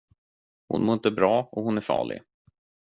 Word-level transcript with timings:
Hon 0.67 0.85
mår 0.85 0.93
inte 0.93 1.11
bra 1.11 1.49
och 1.51 1.63
hon 1.63 1.77
är 1.77 1.81
farlig. 1.81 2.21